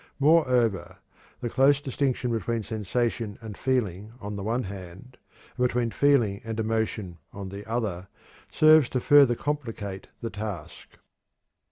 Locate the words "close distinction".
1.51-2.31